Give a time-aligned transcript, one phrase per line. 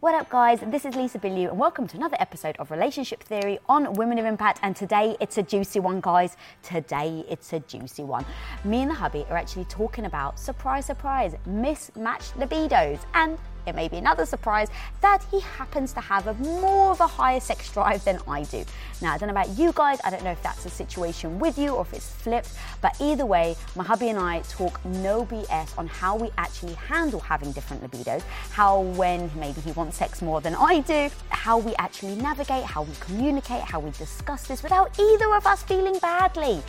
[0.00, 0.60] What up, guys?
[0.64, 4.26] This is Lisa Bilyeu, and welcome to another episode of Relationship Theory on Women of
[4.26, 4.60] Impact.
[4.62, 6.36] And today it's a juicy one, guys.
[6.62, 8.24] Today it's a juicy one.
[8.62, 13.88] Me and the hubby are actually talking about surprise, surprise, mismatched libidos and it may
[13.88, 14.68] be another surprise
[15.00, 18.64] that he happens to have a more of a higher sex drive than I do.
[19.00, 21.58] Now, I don't know about you guys, I don't know if that's a situation with
[21.58, 25.78] you or if it's flipped, but either way, my hubby and I talk no BS
[25.78, 30.40] on how we actually handle having different libidos, how when maybe he wants sex more
[30.40, 34.98] than I do, how we actually navigate, how we communicate, how we discuss this without
[34.98, 36.62] either of us feeling badly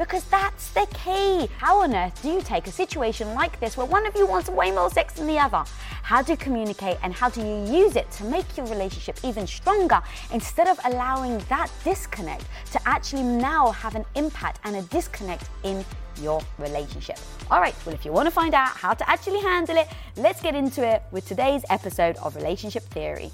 [0.00, 1.46] because that's the key.
[1.58, 4.48] How on earth do you take a situation like this where one of you wants
[4.48, 5.62] way more sex than the other?
[6.02, 9.46] How do you communicate and how do you use it to make your relationship even
[9.46, 10.00] stronger
[10.32, 15.84] instead of allowing that disconnect to actually now have an impact and a disconnect in
[16.22, 17.18] your relationship.
[17.50, 20.40] All right, well, if you want to find out how to actually handle it, let's
[20.40, 23.30] get into it with today's episode of Relationship Theory.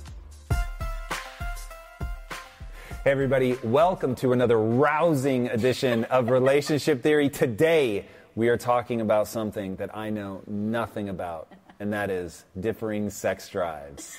[3.07, 7.29] Hey, everybody, welcome to another rousing edition of Relationship Theory.
[7.31, 13.09] Today, we are talking about something that I know nothing about, and that is differing
[13.11, 14.17] sex drives.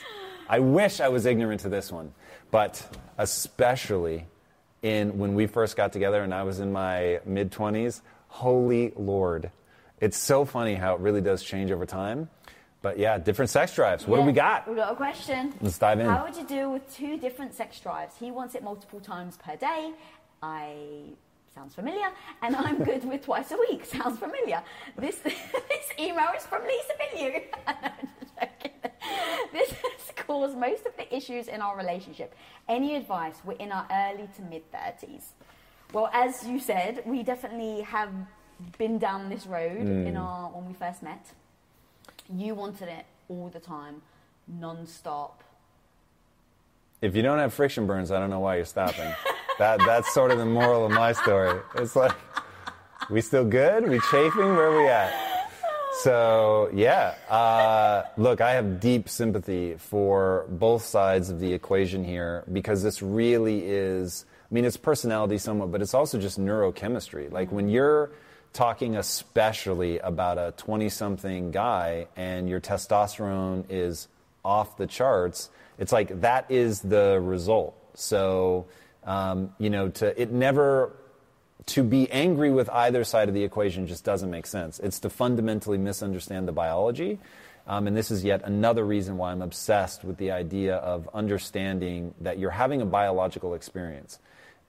[0.47, 2.13] I wish I was ignorant to this one,
[2.49, 2.81] but
[3.17, 4.25] especially
[4.83, 7.99] in when we first got together and I was in my mid 20s,
[8.29, 9.51] holy lord.
[9.99, 12.29] It's so funny how it really does change over time.
[12.87, 14.07] But yeah, different sex drives.
[14.07, 14.65] What do we got?
[14.65, 15.53] We've got a question.
[15.59, 16.05] Let's dive in.
[16.05, 18.15] How would you deal with two different sex drives?
[18.17, 19.91] He wants it multiple times per day.
[20.41, 20.75] I
[21.53, 22.07] sounds familiar,
[22.41, 23.83] and I'm good with twice a week.
[23.83, 24.63] Sounds familiar.
[24.97, 27.43] This this email is from Lisa Bilyeu.
[29.51, 32.35] this has caused most of the issues in our relationship.
[32.69, 33.35] Any advice?
[33.43, 35.33] We're in our early to mid thirties.
[35.91, 38.13] Well, as you said, we definitely have
[38.77, 40.07] been down this road mm.
[40.07, 41.33] in our when we first met.
[42.33, 44.01] You wanted it all the time,
[44.47, 45.43] non-stop.
[47.01, 49.13] If you don't have friction burns, I don't know why you're stopping.
[49.59, 51.59] that that's sort of the moral of my story.
[51.75, 52.15] It's like,
[53.09, 53.88] we still good?
[53.88, 54.55] We chafing?
[54.55, 55.27] Where are we at?
[56.01, 62.44] So yeah, uh, look, I have deep sympathy for both sides of the equation here
[62.51, 64.25] because this really is.
[64.49, 67.31] I mean, it's personality somewhat, but it's also just neurochemistry.
[67.31, 68.11] Like when you're
[68.57, 74.07] talking especially about a 20 something guy and your testosterone is
[74.44, 77.75] off the charts, it's like that is the result.
[77.94, 78.66] So,
[79.03, 80.91] um, you know, to, it never,
[81.68, 84.79] to be angry with either side of the equation just doesn't make sense.
[84.79, 87.19] It's to fundamentally misunderstand the biology.
[87.68, 92.16] Um, and this is yet another reason why I'm obsessed with the idea of understanding
[92.22, 94.18] that you're having a biological experience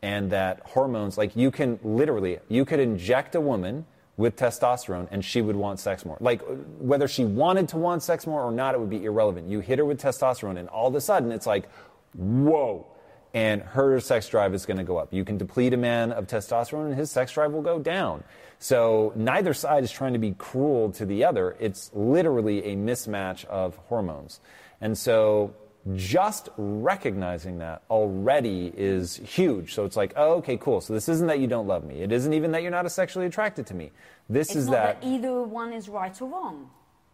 [0.03, 3.84] and that hormones, like you can literally, you could inject a woman
[4.16, 6.16] with testosterone and she would want sex more.
[6.20, 6.42] Like
[6.78, 9.48] whether she wanted to want sex more or not, it would be irrelevant.
[9.48, 11.69] You hit her with testosterone and all of a sudden it's like,
[12.14, 12.87] whoa.
[13.34, 15.12] And her sex drive is going to go up.
[15.12, 18.25] You can deplete a man of testosterone and his sex drive will go down.
[18.58, 21.56] So neither side is trying to be cruel to the other.
[21.60, 24.41] It's literally a mismatch of hormones.
[24.81, 25.54] And so
[25.94, 29.75] just recognizing that already is huge.
[29.75, 30.81] So it's like, oh, okay, cool.
[30.81, 32.02] So this isn't that you don't love me.
[32.02, 33.90] It isn't even that you're not sexually attracted to me.
[34.29, 36.70] This it's is that, that either one is right or wrong.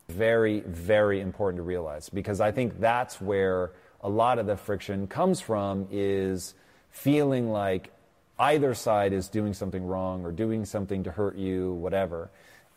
[0.09, 3.73] Very, very important to realize because I think that's where
[4.03, 6.55] a lot of the friction comes from is
[6.91, 7.91] feeling like
[8.39, 12.31] either side is doing something wrong or doing something to hurt you, whatever.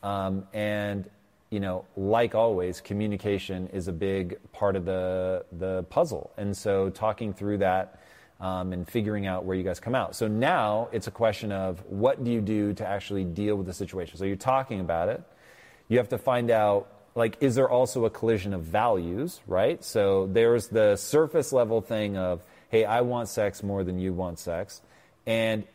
[0.04, 1.10] Um, and
[1.50, 6.90] you know, like always, communication is a big part of the the puzzle, and so
[6.90, 8.02] talking through that
[8.40, 10.16] um, and figuring out where you guys come out.
[10.16, 13.74] So now it's a question of what do you do to actually deal with the
[13.74, 14.18] situation.
[14.18, 15.22] So you're talking about it.
[15.88, 19.84] You have to find out like, is there also a collision of values, right?
[19.84, 24.38] So there's the surface level thing of, hey, I want sex more than you want
[24.38, 24.82] sex.
[25.26, 25.66] And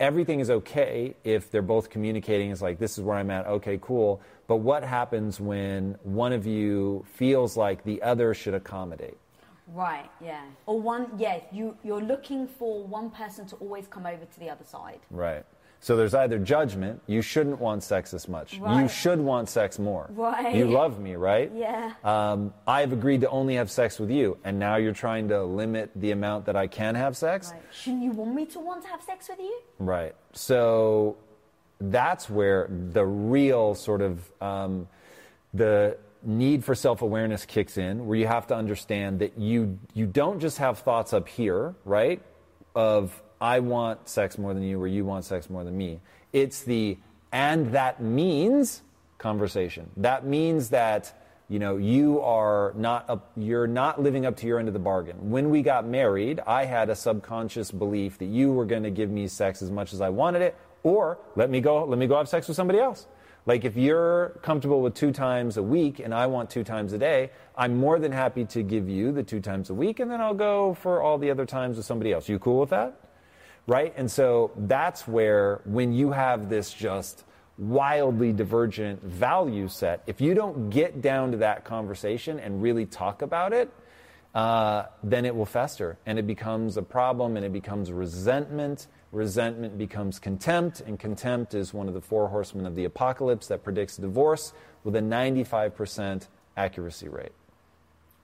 [0.00, 2.50] everything is okay if they're both communicating.
[2.50, 3.46] It's like, this is where I'm at.
[3.46, 4.20] Okay, cool.
[4.46, 9.16] But what happens when one of you feels like the other should accommodate?
[9.68, 10.42] Right, yeah.
[10.66, 14.50] Or one, yeah, you, you're looking for one person to always come over to the
[14.50, 15.00] other side.
[15.10, 15.44] Right.
[15.84, 18.54] So there's either judgment, you shouldn't want sex this much.
[18.54, 20.08] You should want sex more.
[20.14, 20.54] Right.
[20.54, 21.52] You love me, right?
[21.54, 21.92] Yeah.
[22.02, 25.90] Um, I've agreed to only have sex with you, and now you're trying to limit
[25.94, 27.50] the amount that I can have sex?
[27.52, 27.60] Right.
[27.70, 29.60] Shouldn't you want me to want to have sex with you?
[29.78, 30.14] Right.
[30.32, 31.18] So
[31.78, 34.88] that's where the real sort of um,
[35.52, 40.40] the need for self-awareness kicks in, where you have to understand that you you don't
[40.40, 42.22] just have thoughts up here, right?
[42.74, 46.00] Of I want sex more than you, or you want sex more than me.
[46.32, 46.96] It's the
[47.30, 48.80] and that means
[49.18, 49.90] conversation.
[49.98, 51.12] That means that
[51.50, 54.80] you know you are not up, you're not living up to your end of the
[54.80, 55.30] bargain.
[55.30, 59.10] When we got married, I had a subconscious belief that you were going to give
[59.10, 62.16] me sex as much as I wanted it, or let me go let me go
[62.16, 63.06] have sex with somebody else.
[63.44, 66.98] Like if you're comfortable with two times a week and I want two times a
[66.98, 70.22] day, I'm more than happy to give you the two times a week and then
[70.22, 72.26] I'll go for all the other times with somebody else.
[72.26, 73.03] You cool with that?
[73.66, 73.94] Right?
[73.96, 77.24] And so that's where when you have this just
[77.56, 83.22] wildly divergent value set, if you don't get down to that conversation and really talk
[83.22, 83.70] about it,
[84.34, 88.88] uh, then it will fester and it becomes a problem and it becomes resentment.
[89.12, 93.62] Resentment becomes contempt, and contempt is one of the four horsemen of the apocalypse that
[93.62, 94.52] predicts divorce
[94.82, 96.26] with a 95%
[96.56, 97.30] accuracy rate.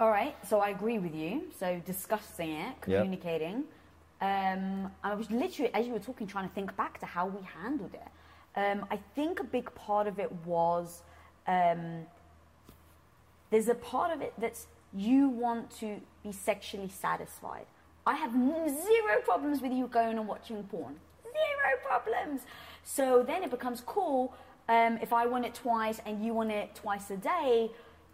[0.00, 1.44] All right, so I agree with you.
[1.60, 3.64] So discussing it, communicating.
[4.20, 7.42] Um, I was literally, as you were talking, trying to think back to how we
[7.42, 8.08] handled it.
[8.56, 11.02] Um, I think a big part of it was
[11.46, 12.06] um,
[13.50, 17.66] there's a part of it that's you want to be sexually satisfied.
[18.06, 20.96] I have zero problems with you going and watching porn.
[21.22, 22.42] Zero problems.
[22.82, 24.34] So then it becomes cool
[24.68, 27.70] um, if I want it twice and you want it twice a day.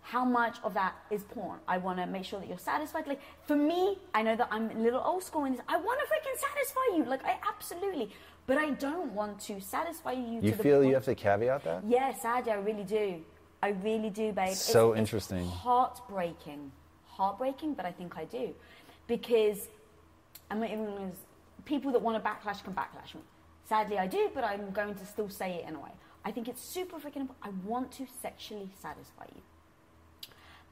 [0.07, 1.59] How much of that is porn?
[1.67, 3.09] I want to make sure that you're satisfied.
[3.09, 5.63] Like for me, I know that I'm a little old school in this.
[5.69, 7.05] I want to freaking satisfy you.
[7.11, 8.11] Like I absolutely,
[8.47, 10.39] but I don't want to satisfy you.
[10.41, 11.83] You to feel you have to caveat that?
[11.89, 13.21] yeah, sadly, I really do.
[13.61, 14.55] I really do, babe.
[14.55, 15.45] So interesting.
[15.45, 16.71] heartbreaking.
[17.07, 18.55] Heartbreaking, but I think I do.
[19.09, 19.67] Because
[20.53, 21.11] I'm not even.
[21.65, 23.23] People that want to backlash can backlash me.
[23.65, 25.91] Sadly, I do, but I'm going to still say it in a way.
[26.25, 27.29] I think it's super freaking.
[27.43, 29.43] I want to sexually satisfy you.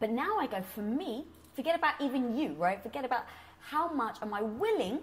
[0.05, 1.25] But now I go, for me,
[1.56, 2.83] forget about even you, right?
[2.83, 3.25] Forget about
[3.61, 4.99] how much am I willing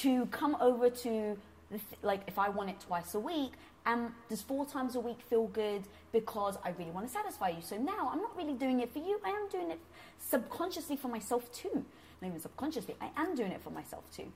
[0.00, 1.36] to come over to,
[1.68, 3.52] th- like, if I want it twice a week,
[3.84, 7.60] and does four times a week feel good because I really want to satisfy you?
[7.60, 9.78] So now I'm not really doing it for you, I am doing it
[10.18, 11.84] subconsciously for myself too.
[12.22, 14.32] Not even subconsciously, I am doing it for myself too.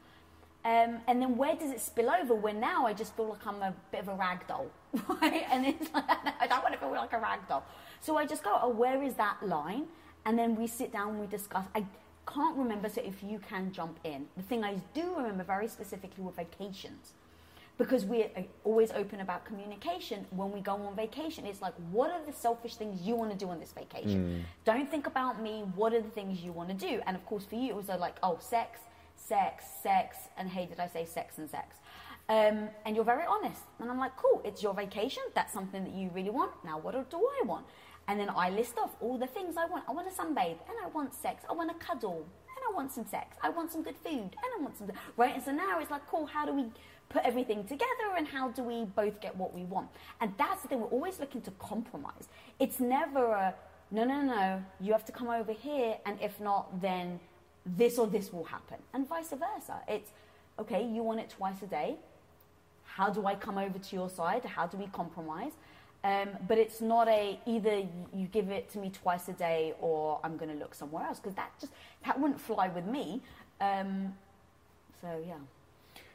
[0.66, 2.34] Um, and then where does it spill over?
[2.34, 4.66] Where now I just feel like I'm a bit of a rag doll,
[5.23, 5.44] right?
[5.50, 6.05] And it's like,
[6.40, 7.64] I don't want to feel like a rag doll.
[8.02, 9.87] So I just go, oh, where is that line?
[10.25, 11.64] And then we sit down and we discuss.
[11.75, 11.84] I
[12.26, 14.26] can't remember, so if you can jump in.
[14.37, 17.14] The thing I do remember very specifically were vacations.
[17.78, 21.46] Because we're uh, always open about communication when we go on vacation.
[21.46, 24.44] It's like, what are the selfish things you want to do on this vacation?
[24.67, 25.64] Don't think about me.
[25.75, 27.00] What are the things you want to do?
[27.06, 28.81] And of course, for you, it was uh, like, oh, sex,
[29.16, 31.76] sex, sex, and hey, did I say sex and sex?
[32.28, 33.62] Um, and you're very honest.
[33.80, 35.23] And I'm like, cool, it's your vacation.
[35.35, 36.52] That's something that you really want.
[36.64, 37.66] Now, what do I want?
[38.11, 39.85] And then I list off all the things I want.
[39.88, 41.45] I want to sunbathe, and I want sex.
[41.49, 42.26] I want to cuddle,
[42.57, 43.37] and I want some sex.
[43.40, 44.90] I want some good food, and I want some.
[45.17, 45.33] Right?
[45.37, 46.64] And so now it's like, cool, how do we
[47.09, 49.88] put everything together, and how do we both get what we want?
[50.21, 52.26] And that's the thing, we're always looking to compromise.
[52.59, 53.55] It's never a,
[53.93, 57.21] no, no, no, you have to come over here, and if not, then
[57.64, 59.76] this or this will happen, and vice versa.
[59.87, 60.11] It's,
[60.59, 61.97] okay, you want it twice a day.
[62.85, 64.45] How do I come over to your side?
[64.45, 65.52] How do we compromise?
[66.02, 70.19] Um, but it's not a either you give it to me twice a day or
[70.25, 71.73] I'm going to look somewhere else because that just
[72.07, 73.21] that wouldn't fly with me.
[73.61, 74.14] Um,
[75.02, 75.35] so yeah.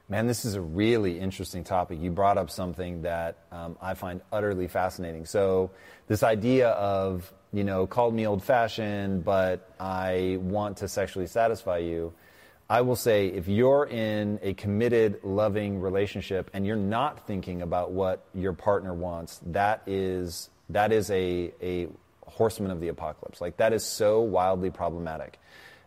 [0.07, 1.99] Man, this is a really interesting topic.
[1.99, 5.25] You brought up something that um, I find utterly fascinating.
[5.25, 5.71] So,
[6.07, 11.79] this idea of, you know, called me old fashioned, but I want to sexually satisfy
[11.79, 12.13] you.
[12.69, 17.91] I will say if you're in a committed, loving relationship and you're not thinking about
[17.91, 21.87] what your partner wants, that is, that is a, a
[22.25, 23.39] horseman of the apocalypse.
[23.39, 25.39] Like, that is so wildly problematic.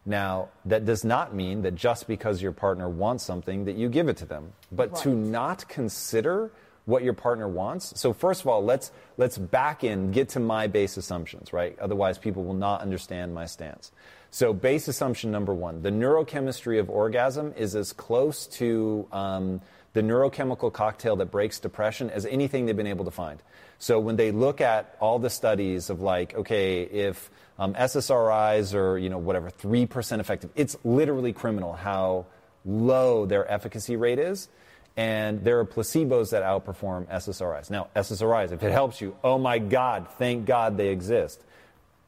[0.07, 4.09] Now, that does not mean that just because your partner wants something that you give
[4.09, 4.53] it to them.
[4.71, 6.51] But to not consider
[6.87, 8.01] what your partner wants.
[8.01, 11.79] So first of all, let's let's back in, get to my base assumptions, right?
[11.79, 13.93] Otherwise, people will not understand my stance.
[14.31, 19.61] So base assumption number one: the neurochemistry of orgasm is as close to um,
[19.95, 23.43] the neurochemical cocktail that breaks depression as anything they've been able to find.
[23.79, 28.99] So when they look at all the studies of like, okay, if um, SSRIs are
[28.99, 32.27] you know whatever three percent effective, it's literally criminal how
[32.65, 34.49] low their efficacy rate is.
[34.97, 37.71] And there are placebos that outperform SSRIs.
[37.71, 41.41] Now, SSRIs, if it helps you, oh my God, thank God they exist.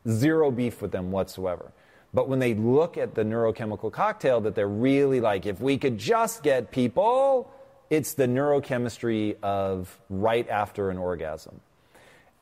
[0.09, 1.71] Zero beef with them whatsoever.
[2.13, 5.99] But when they look at the neurochemical cocktail, that they're really like, if we could
[5.99, 7.51] just get people,
[7.89, 11.61] it's the neurochemistry of right after an orgasm.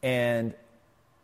[0.02, 0.54] And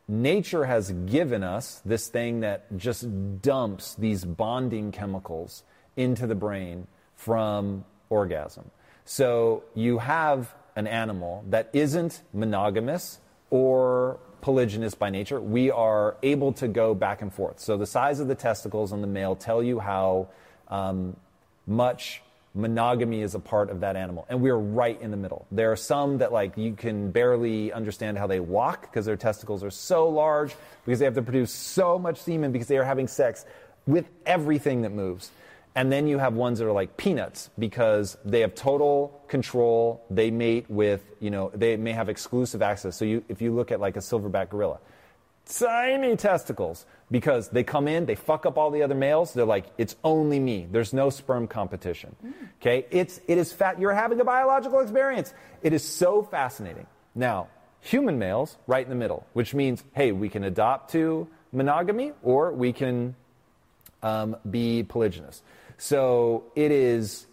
[0.08, 3.06] nature has given us this thing that just
[3.40, 5.62] dumps these bonding chemicals
[5.96, 6.86] into the brain
[7.16, 8.70] from orgasm.
[9.04, 13.20] So you have an animal that isn't monogamous
[13.50, 15.40] or polygynous by nature.
[15.40, 17.60] We are able to go back and forth.
[17.60, 20.28] So the size of the testicles on the male tell you how
[20.68, 21.16] um,
[21.66, 22.20] much
[22.54, 25.76] monogamy is a part of that animal and we're right in the middle there are
[25.76, 30.08] some that like you can barely understand how they walk because their testicles are so
[30.08, 33.44] large because they have to produce so much semen because they are having sex
[33.88, 35.32] with everything that moves
[35.74, 40.04] and then you have ones that are like peanuts because they have total control.
[40.08, 42.96] They mate with, you know, they may have exclusive access.
[42.96, 44.78] So you, if you look at like a silverback gorilla,
[45.46, 49.34] tiny testicles because they come in, they fuck up all the other males.
[49.34, 50.68] They're like, it's only me.
[50.70, 52.14] There's no sperm competition.
[52.60, 52.86] Okay?
[52.90, 53.80] It's, it is fat.
[53.80, 55.34] You're having a biological experience.
[55.62, 56.86] It is so fascinating.
[57.16, 57.48] Now,
[57.80, 62.52] human males, right in the middle, which means, hey, we can adopt to monogamy or
[62.52, 63.16] we can
[64.04, 65.40] um, be polygynous.
[65.78, 67.26] So it is,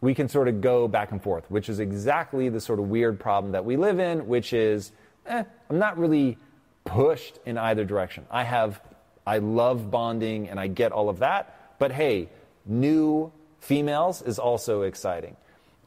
[0.00, 3.18] we can sort of go back and forth, which is exactly the sort of weird
[3.18, 4.92] problem that we live in, which is,
[5.26, 6.38] eh, I'm not really
[6.84, 8.26] pushed in either direction.
[8.30, 8.80] I have,
[9.26, 12.28] I love bonding and I get all of that, but hey,
[12.66, 15.36] new females is also exciting.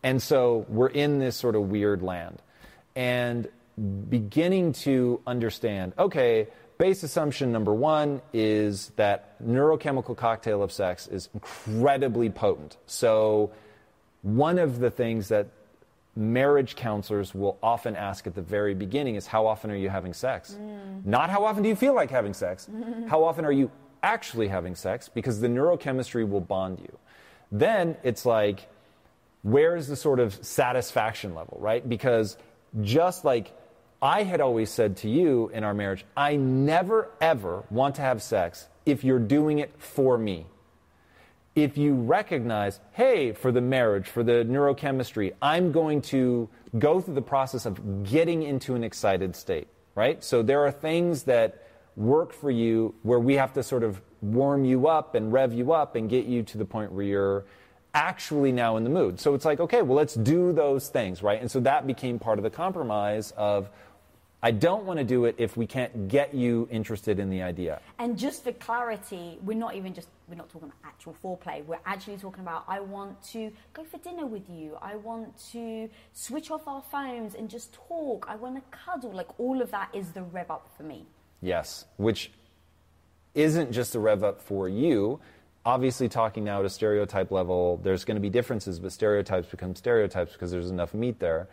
[0.04, 2.42] And so we're in this sort of weird land.
[2.96, 3.48] And
[4.10, 11.30] beginning to understand, okay, base assumption number one is that neurochemical cocktail of sex is
[11.34, 12.78] incredibly potent.
[12.86, 13.52] So,
[14.22, 15.48] one of the things that
[16.16, 20.14] marriage counselors will often ask at the very beginning is how often are you having
[20.14, 20.58] sex?
[20.60, 21.06] Mm.
[21.06, 22.68] Not how often do you feel like having sex?
[23.08, 25.10] how often are you actually having sex?
[25.10, 26.98] Because the neurochemistry will bond you.
[27.52, 28.68] Then it's like,
[29.44, 31.88] where's the sort of satisfaction level, right?
[31.88, 32.36] Because
[32.82, 33.54] just like
[34.02, 38.22] I had always said to you in our marriage, I never ever want to have
[38.22, 40.46] sex if you're doing it for me.
[41.56, 47.16] If you recognize, hey, for the marriage, for the neurochemistry, I'm going to go through
[47.16, 50.24] the process of getting into an excited state, right?
[50.24, 54.66] So there are things that work for you where we have to sort of warm
[54.66, 57.46] you up and rev you up and get you to the point where you're
[57.96, 59.20] actually now in the mood.
[59.20, 61.42] So it's like, okay, well, let's do those things, right?
[61.42, 63.72] And so that became part of the compromise of
[64.48, 67.82] I don't want to do it if we can't get you interested in the idea.
[68.00, 71.66] And just for clarity, we're not even just we're not talking about actual foreplay.
[71.66, 74.78] We're actually talking about I want to go for dinner with you.
[74.82, 78.26] I want to switch off our phones and just talk.
[78.30, 79.12] I want to cuddle.
[79.12, 81.06] Like all of that is the rev up for me.
[81.42, 82.32] Yes, which
[83.36, 85.20] isn't just a rev up for you.
[85.66, 89.76] Obviously, talking now at a stereotype level, there's going to be differences, but stereotypes become
[89.76, 91.50] stereotypes because there's enough meat there.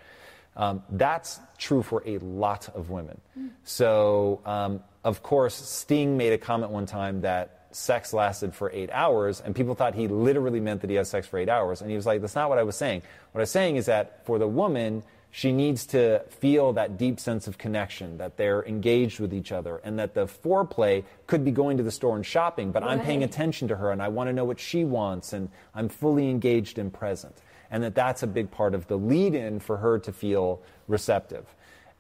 [0.57, 3.21] Um, that's true for a lot of women.
[3.39, 3.51] Mm.
[3.65, 8.91] So, um, of course, Sting made a comment one time that sex lasted for eight
[8.93, 11.81] hours, and people thought he literally meant that he had sex for eight hours.
[11.81, 13.03] And he was like, that's not what I was saying.
[13.33, 17.19] What I was saying is that for the woman, she needs to feel that deep
[17.19, 21.51] sense of connection, that they're engaged with each other, and that the foreplay could be
[21.51, 22.93] going to the store and shopping, but right.
[22.93, 25.89] I'm paying attention to her and I want to know what she wants, and I'm
[25.89, 27.35] fully engaged and present
[27.75, 31.45] and that that's a big part of the lead in for her to feel receptive.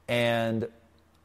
[0.06, 0.68] And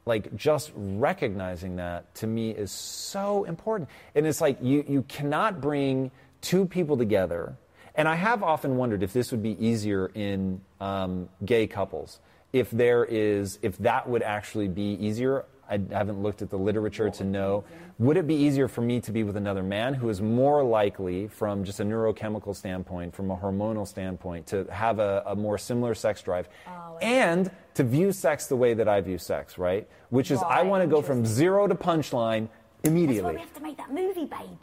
[0.06, 3.88] like just recognizing that to me is so important.
[4.16, 7.54] And it's like you, you cannot bring two people together.
[7.94, 12.18] And I have often wondered if this would be easier in um, gay couples.
[12.52, 15.44] If there is, if that would actually be easier.
[15.70, 17.64] I haven't looked at the literature to know.
[17.98, 21.28] Would it be easier for me to be with another man who is more likely,
[21.28, 25.94] from just a neurochemical standpoint, from a hormonal standpoint, to have a, a more similar
[25.94, 29.88] sex drive, oh, and to view sex the way that I view sex, right?
[30.08, 32.48] Which is, right, I want to go from zero to punchline
[32.82, 33.34] immediately.
[33.34, 34.58] That's why we have to make that movie, babe.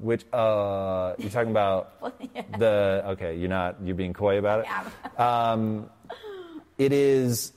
[0.00, 1.92] Which uh, you're talking about
[2.34, 2.42] yeah.
[2.56, 3.36] the okay?
[3.36, 4.66] You're not you're being coy about it.
[4.66, 5.52] Yeah.
[5.52, 5.90] um,
[6.78, 7.52] it is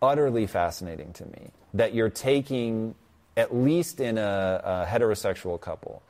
[0.00, 2.94] utterly fascinating to me that you're taking,
[3.36, 6.02] at least in a, a heterosexual couple,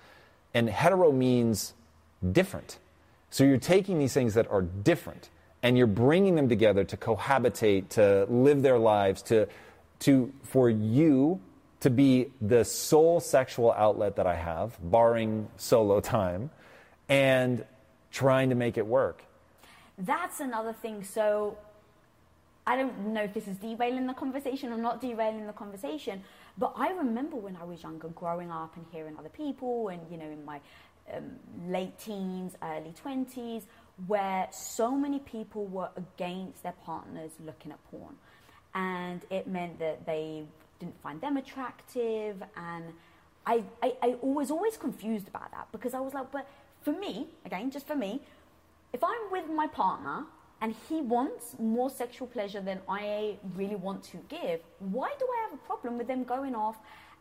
[0.55, 1.75] and hetero means
[2.33, 2.79] different.
[3.31, 5.29] So you're taking these things that are different
[5.63, 9.49] and you're bringing them together to cohabitate, to live their lives, to,
[10.01, 11.41] to, for you
[11.81, 16.51] to be the sole sexual outlet that I have, barring solo time,
[17.09, 17.65] and
[18.11, 19.23] trying to make it work.
[19.99, 21.05] That's another thing.
[21.05, 21.57] So
[22.67, 26.23] I don't know if this is derailing the conversation or not derailing the conversation,
[26.59, 30.19] but I remember when I was younger, growing up and hearing other people, and you
[30.19, 30.61] know, in my
[31.15, 31.37] um,
[31.69, 33.63] late teens, early 20s,
[34.07, 38.17] where so many people were against their partners looking at porn.
[38.75, 40.45] And it meant that they
[40.81, 42.43] didn't find them attractive.
[42.57, 42.85] And
[43.47, 46.49] I, I, I was always confused about that because I was like, but
[46.83, 48.21] for me, again, just for me,
[48.93, 50.25] if I'm with my partner
[50.61, 55.49] and he wants more sexual pleasure than I really want to give, why do I
[55.49, 56.77] have a problem with them going off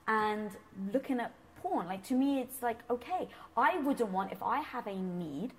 [0.07, 0.51] and
[0.93, 1.87] looking at porn?
[1.87, 3.27] Like, to me, it's like, okay,
[3.57, 5.51] I wouldn't want, if I have a need,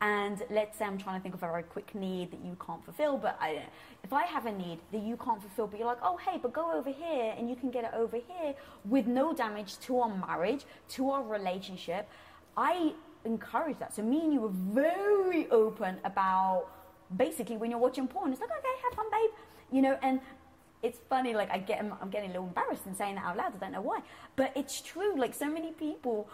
[0.00, 2.82] and let's say I'm trying to think of a very quick need that you can't
[2.84, 3.64] fulfill, but I,
[4.02, 6.52] if I have a need that you can't fulfill, but you're like, oh, hey, but
[6.54, 8.54] go over here and you can get it over here
[8.86, 12.08] with no damage to our marriage, to our relationship,
[12.56, 12.94] I
[13.26, 13.94] encourage that.
[13.94, 16.68] So me and you were very open about
[17.16, 19.30] basically when you're watching porn, it's like, okay, have fun, babe.
[19.72, 20.20] You know, and
[20.82, 23.54] it's funny, like I get, I'm getting a little embarrassed in saying that out loud.
[23.54, 24.00] I don't know why,
[24.36, 25.18] but it's true.
[25.18, 26.28] Like so many people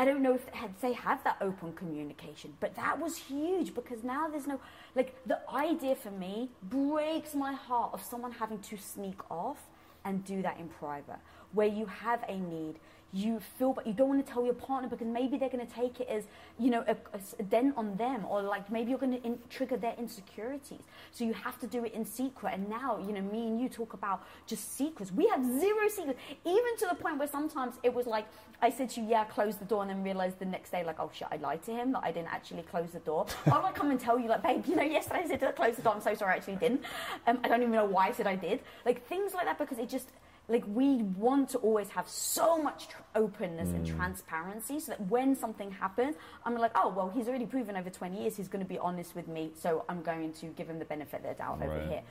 [0.00, 4.28] I don't know if they have that open communication, but that was huge because now
[4.28, 4.58] there's no
[4.96, 9.58] like the idea for me breaks my heart of someone having to sneak off
[10.06, 11.18] and do that in private,
[11.52, 12.76] where you have a need,
[13.12, 15.72] you feel, but you don't want to tell your partner because maybe they're going to
[15.72, 16.24] take it as,
[16.58, 16.96] you know, a,
[17.38, 20.82] a dent on them, or like maybe you're going to trigger their insecurities.
[21.10, 22.54] So you have to do it in secret.
[22.54, 25.12] And now, you know, me and you talk about just secrets.
[25.12, 28.26] We have zero secrets, even to the point where sometimes it was like,
[28.62, 31.00] I said to you, yeah, close the door, and then realized the next day, like,
[31.00, 33.26] oh shit, I lied to him that I didn't actually close the door.
[33.46, 35.76] I'll like come and tell you, like, babe, you know, yesterday I said to close
[35.76, 35.94] the door.
[35.94, 36.82] I'm so sorry, I actually didn't.
[37.26, 38.60] Um, I don't even know why I said I did.
[38.84, 40.08] Like things like that because it just
[40.50, 43.76] like we want to always have so much tr- openness mm.
[43.76, 47.88] and transparency so that when something happens i'm like oh well he's already proven over
[47.88, 50.78] 20 years he's going to be honest with me so i'm going to give him
[50.78, 51.68] the benefit of the doubt right.
[51.68, 52.02] over here.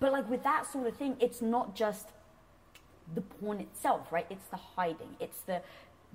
[0.00, 2.08] But like with that sort of thing it's not just
[3.14, 4.26] the porn itself right?
[4.30, 5.16] It's the hiding.
[5.18, 5.60] It's the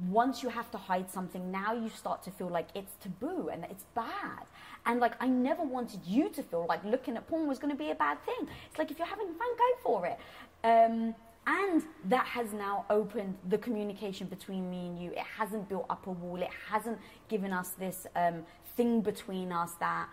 [0.09, 3.65] once you have to hide something now you start to feel like it's taboo and
[3.69, 4.45] it's bad.
[4.85, 7.77] And like i never wanted you to feel like looking at porn was going to
[7.77, 8.47] be a bad thing.
[8.69, 10.17] It's like if you're having fun go for it.
[10.63, 11.13] Um,
[11.45, 15.11] and that has now opened the communication between me and you.
[15.11, 16.41] It hasn't built up a wall.
[16.41, 20.07] It hasn't given us this um, thing between us that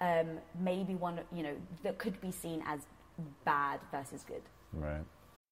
[0.00, 2.80] um, maybe one, you know, that could be seen as
[3.44, 4.42] bad versus good.
[4.72, 5.04] Right.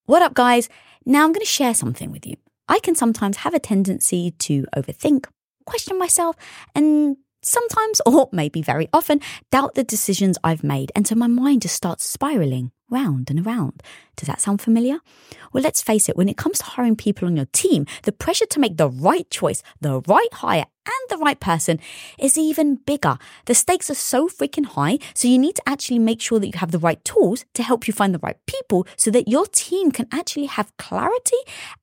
[0.07, 0.68] What up, guys?
[1.07, 2.37] Now I'm going to share something with you.
[2.68, 5.27] I can sometimes have a tendency to overthink,
[5.64, 6.37] question myself,
[6.75, 10.92] and sometimes, or maybe very often, doubt the decisions I've made.
[10.95, 13.83] And so my mind just starts spiraling round and around.
[14.17, 14.99] Does that sound familiar?
[15.53, 18.47] Well, let's face it, when it comes to hiring people on your team, the pressure
[18.47, 21.79] to make the right choice, the right hire, and the right person
[22.19, 23.17] is even bigger.
[23.47, 26.59] The stakes are so freaking high, so you need to actually make sure that you
[26.59, 29.91] have the right tools to help you find the right people so that your team
[29.91, 31.37] can actually have clarity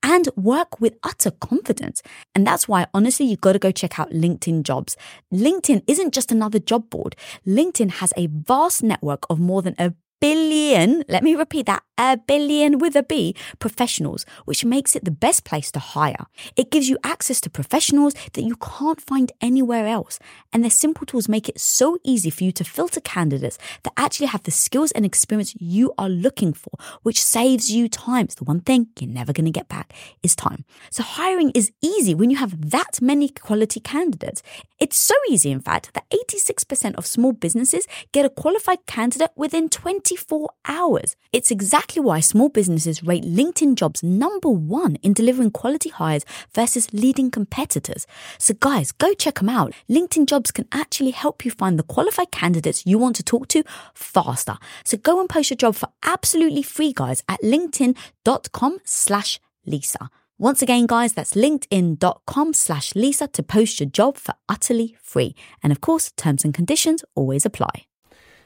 [0.04, 2.02] and work with utter confidence.
[2.36, 4.98] And that's why, honestly, you've got to go check out LinkedIn Jobs.
[5.34, 7.15] LinkedIn isn't just another job board,
[7.48, 12.17] LinkedIn has a vast network of more than a billion, let me repeat that, a
[12.17, 16.25] billion with a B professionals, which makes it the best place to hire.
[16.55, 20.19] It gives you access to professionals that you can't find anywhere else.
[20.53, 24.27] And their simple tools make it so easy for you to filter candidates that actually
[24.27, 26.71] have the skills and experience you are looking for,
[27.03, 28.25] which saves you time.
[28.25, 30.63] It's the one thing you're never going to get back is time.
[30.89, 34.41] So hiring is easy when you have that many quality candidates.
[34.79, 39.67] It's so easy, in fact, that 86% of small businesses get a qualified candidate within
[40.10, 41.15] 24 hours.
[41.32, 46.91] It's exactly why small businesses rate LinkedIn jobs number one in delivering quality hires versus
[46.93, 48.08] leading competitors.
[48.39, 49.74] So, guys, go check them out.
[49.89, 53.63] LinkedIn jobs can actually help you find the qualified candidates you want to talk to
[53.93, 54.58] faster.
[54.84, 60.10] So, go and post your job for absolutely free, guys, at linkedin.com slash Lisa.
[60.39, 65.36] Once again, guys, that's linkedin.com slash Lisa to post your job for utterly free.
[65.62, 67.88] And of course, terms and conditions always apply.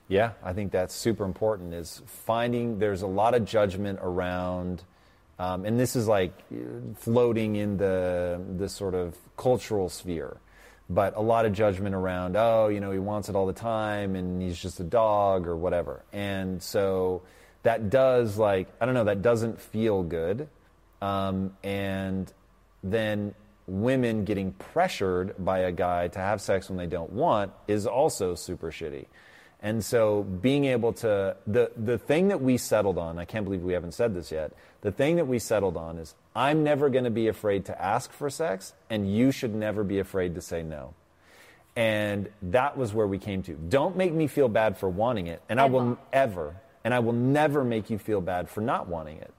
[0.07, 1.73] Yeah, I think that's super important.
[1.73, 4.83] Is finding there's a lot of judgment around,
[5.39, 6.33] um, and this is like
[6.97, 10.37] floating in the the sort of cultural sphere,
[10.89, 14.15] but a lot of judgment around, oh, you know, he wants it all the time
[14.15, 16.03] and he's just a dog or whatever.
[16.11, 17.23] And so
[17.63, 20.49] that does, like, I don't know, that doesn't feel good.
[21.01, 22.31] Um, and
[22.83, 23.33] then
[23.65, 28.35] women getting pressured by a guy to have sex when they don't want is also
[28.35, 29.05] super shitty.
[29.63, 33.63] And so being able to the the thing that we settled on, I can't believe
[33.63, 34.51] we haven't said this yet.
[34.81, 38.11] The thing that we settled on is I'm never going to be afraid to ask
[38.11, 40.93] for sex and you should never be afraid to say no.
[41.77, 43.53] And that was where we came to.
[43.53, 47.13] Don't make me feel bad for wanting it and I will ever and I will
[47.13, 49.33] never make you feel bad for not wanting it.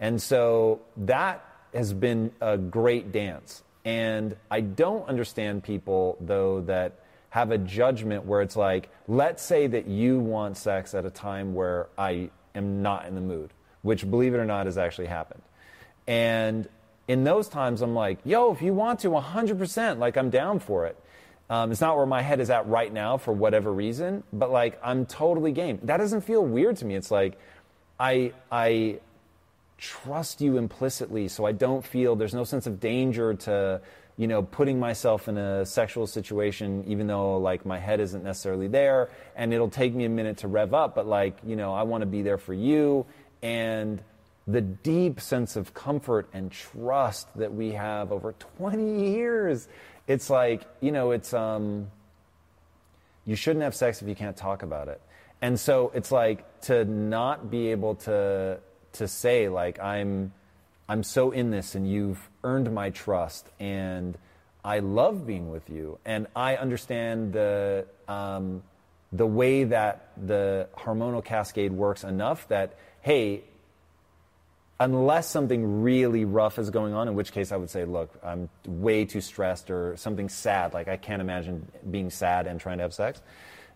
[0.00, 3.62] And so that has been a great dance.
[3.84, 6.98] And I don't understand people though that
[7.30, 11.54] have a judgment where it's like, let's say that you want sex at a time
[11.54, 13.50] where I am not in the mood,
[13.82, 15.42] which, believe it or not, has actually happened.
[16.06, 16.68] And
[17.06, 20.86] in those times, I'm like, yo, if you want to, 100%, like, I'm down for
[20.86, 20.96] it.
[21.50, 24.78] Um, it's not where my head is at right now for whatever reason, but like,
[24.82, 25.80] I'm totally game.
[25.84, 26.94] That doesn't feel weird to me.
[26.94, 27.38] It's like,
[27.98, 29.00] I, I
[29.78, 33.80] trust you implicitly, so I don't feel there's no sense of danger to
[34.18, 38.66] you know, putting myself in a sexual situation, even though like my head isn't necessarily
[38.66, 41.84] there, and it'll take me a minute to rev up, but like, you know, I
[41.84, 43.06] want to be there for you.
[43.42, 44.02] And
[44.48, 49.68] the deep sense of comfort and trust that we have over 20 years,
[50.08, 51.88] it's like, you know, it's, um,
[53.24, 55.00] you shouldn't have sex if you can't talk about it.
[55.40, 58.58] And so it's like to not be able to,
[58.94, 60.32] to say like, I'm,
[60.88, 64.16] I'm so in this and you've earned my trust and
[64.64, 68.62] I love being with you and I understand the um,
[69.12, 73.42] the way that the hormonal cascade works enough that hey
[74.80, 78.48] unless something really rough is going on in which case I would say look I'm
[78.66, 82.82] way too stressed or something sad like I can't imagine being sad and trying to
[82.82, 83.20] have sex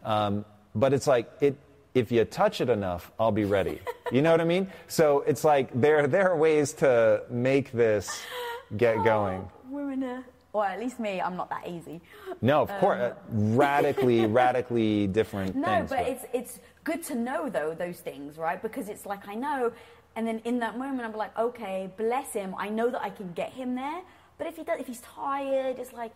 [0.05, 0.45] um,
[0.75, 1.57] but it's like it
[1.95, 3.81] if you touch it enough, I'll be ready.
[4.13, 4.71] You know what I mean?
[4.89, 8.21] So it's like there, there are ways to make this
[8.77, 9.49] get oh, going.
[9.71, 9.93] We're
[10.53, 12.01] or at least me, I'm not that easy.
[12.43, 15.91] No, of um, course, uh, radically, radically different no, things.
[15.91, 18.61] but, but it's it's good to know though those things, right?
[18.61, 19.73] Because it's like I know,
[20.15, 22.55] and then in that moment I'm like, okay, bless him.
[22.59, 24.03] I know that I can get him there.
[24.39, 26.13] But if he does, if he's tired, it's like,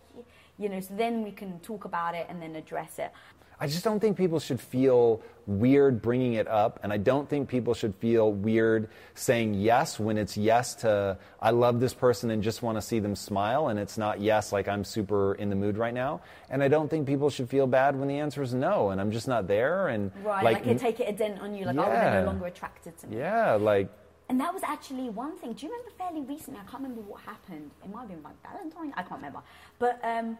[0.57, 0.79] you know.
[0.81, 3.11] So then we can talk about it and then address it.
[3.59, 7.49] I just don't think people should feel weird bringing it up, and I don't think
[7.49, 12.43] people should feel weird saying yes when it's yes to, I love this person and
[12.43, 15.55] just want to see them smile, and it's not yes, like I'm super in the
[15.55, 16.21] mood right now.
[16.49, 19.11] And I don't think people should feel bad when the answer is no, and I'm
[19.11, 19.87] just not there.
[19.87, 22.21] And right, like, like it take it a dent on you, like, yeah, oh, they're
[22.21, 23.17] no longer attracted to me.
[23.17, 23.89] Yeah, like.
[24.29, 25.53] And that was actually one thing.
[25.53, 26.59] Do you remember fairly recently?
[26.59, 27.71] I can't remember what happened.
[27.83, 28.93] It might have been like Valentine.
[28.97, 29.39] I can't remember.
[29.79, 30.37] But um,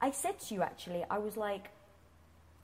[0.00, 1.70] I said to you actually, I was like,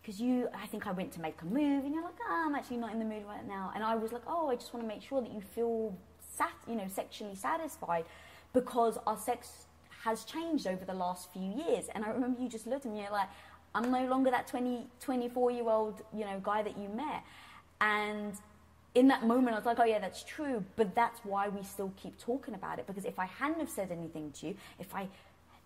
[0.04, 2.54] because you, I think I went to make a move, and you're like, oh, I'm
[2.54, 3.72] actually not in the mood right now.
[3.74, 5.96] And I was like, oh, I just want to make sure that you feel,
[6.36, 8.04] sat, you know, sexually satisfied,
[8.52, 9.64] because our sex
[10.04, 11.86] has changed over the last few years.
[11.94, 13.28] And I remember you just looked at me, you're like,
[13.74, 17.24] I'm no longer that 20, 24 year old, you know, guy that you met.
[17.80, 18.34] And
[18.94, 20.62] in that moment, I was like, oh yeah, that's true.
[20.76, 22.86] But that's why we still keep talking about it.
[22.86, 25.08] Because if I hadn't have said anything to you, if I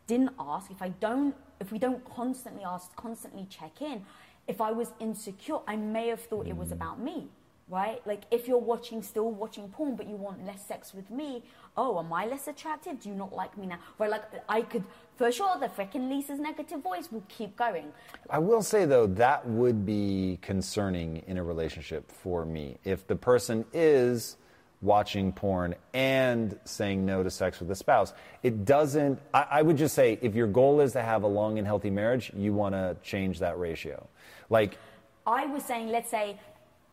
[0.06, 4.04] didn't ask, if I don't, if we don't constantly ask, constantly check in,
[4.48, 6.72] if I was insecure, I may have thought it was mm.
[6.72, 7.28] about me,
[7.68, 8.04] right?
[8.06, 11.44] Like if you're watching, still watching porn, but you want less sex with me,
[11.76, 12.98] oh, am I less attractive?
[13.00, 13.78] Do you not like me now?
[13.98, 14.10] Right?
[14.10, 14.84] Like I could,
[15.16, 17.92] for sure, the freaking Lisa's negative voice will keep going.
[18.30, 22.78] I will say though, that would be concerning in a relationship for me.
[22.84, 24.38] If the person is
[24.80, 28.12] watching porn and saying no to sex with a spouse.
[28.42, 31.58] It doesn't, I, I, would just say if your goal is to have a long
[31.58, 34.06] and healthy marriage, you want to change that ratio.
[34.50, 34.78] Like,
[35.26, 36.38] I was saying, let's say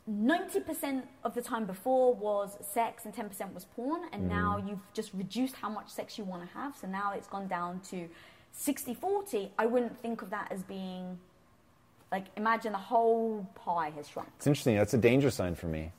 [0.09, 4.29] 90% of the time before was sex and 10% was porn, and mm.
[4.29, 6.75] now you've just reduced how much sex you want to have.
[6.75, 8.09] So now it's gone down to
[8.51, 9.51] 60 40.
[9.57, 11.19] I wouldn't think of that as being
[12.11, 14.29] like, imagine the whole pie has shrunk.
[14.37, 14.75] It's interesting.
[14.75, 15.91] That's a danger sign for me.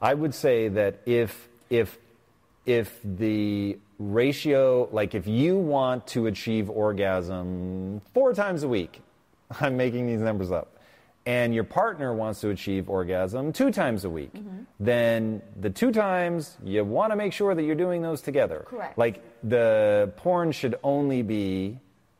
[0.00, 1.98] I would say that if, if,
[2.66, 9.02] if the ratio, like if you want to achieve orgasm four times a week,
[9.60, 10.78] I'm making these numbers up,
[11.26, 14.62] and your partner wants to achieve orgasm two times a week, mm-hmm.
[14.78, 18.64] then the two times you want to make sure that you're doing those together.
[18.66, 18.96] Correct.
[18.96, 21.78] Like the porn should only be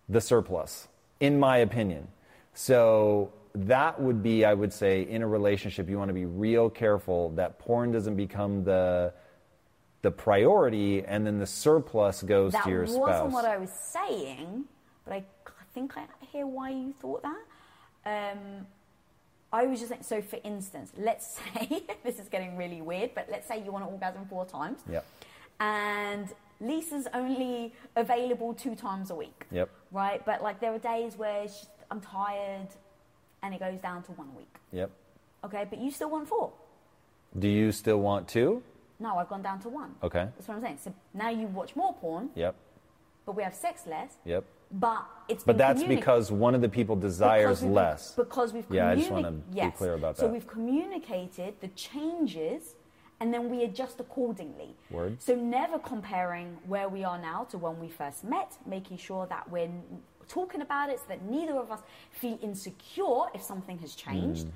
[0.08, 0.88] the surplus,
[1.18, 2.08] in my opinion.
[2.52, 6.70] So that would be, I would say, in a relationship, you want to be real
[6.70, 9.12] careful that porn doesn't become the
[10.02, 12.96] the priority, and then the surplus goes that to your spouse.
[12.96, 14.64] That wasn't what I was saying,
[15.04, 15.24] but I
[15.74, 18.32] think I hear why you thought that.
[18.32, 18.66] Um,
[19.52, 23.28] I was just saying, so for instance, let's say, this is getting really weird, but
[23.30, 24.80] let's say you want to orgasm four times.
[24.90, 25.04] Yep.
[25.58, 26.28] And
[26.60, 29.46] Lisa's only available two times a week.
[29.50, 29.68] Yep.
[29.92, 30.24] Right?
[30.24, 32.68] But like there are days where she's, I'm tired
[33.42, 34.54] and it goes down to one week.
[34.72, 34.90] Yep.
[35.44, 36.52] Okay, but you still want four.
[37.38, 38.62] Do you still want two?
[38.98, 39.94] No, I've gone down to one.
[40.02, 40.28] Okay.
[40.36, 40.78] That's what I'm saying.
[40.82, 42.54] So now you watch more porn, Yep.
[43.24, 44.16] but we have sex less.
[44.24, 44.44] Yep.
[44.72, 48.12] But it's But that's communi- because one of the people desires because less.
[48.14, 50.20] Because we've Yeah, I just wanna be clear about that.
[50.20, 52.74] So we've communicated the changes
[53.20, 54.74] and then we adjust accordingly.
[54.90, 55.20] Word.
[55.20, 59.50] So never comparing where we are now to when we first met, making sure that
[59.50, 59.70] we're
[60.30, 61.80] talking about it so that neither of us
[62.12, 64.52] feel insecure if something has changed Mm.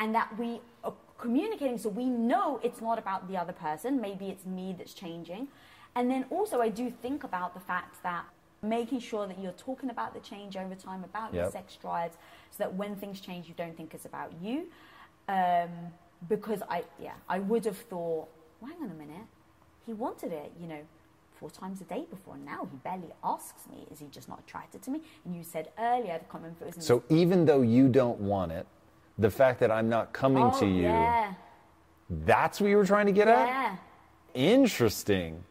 [0.00, 4.26] and that we are communicating so we know it's not about the other person, maybe
[4.28, 5.48] it's me that's changing.
[5.96, 8.24] And then also I do think about the fact that
[8.62, 12.16] making sure that you're talking about the change over time, about your sex drives,
[12.50, 14.56] so that when things change, you don't think it's about you.
[15.28, 15.70] Um,
[16.28, 18.26] because I, yeah, I would have thought,
[18.60, 19.26] well, hang on a minute,
[19.86, 20.80] he wanted it, you know,
[21.38, 22.36] four times a day before.
[22.36, 23.86] Now he barely asks me.
[23.90, 25.00] Is he just not attracted to me?
[25.24, 28.20] And you said earlier, I can't remember if it was So even though you don't
[28.20, 28.66] want it,
[29.18, 31.34] the fact that I'm not coming oh, to you, Yeah,
[32.10, 33.46] that's what you were trying to get at?
[33.46, 33.76] yeah.
[34.34, 35.42] Interesting.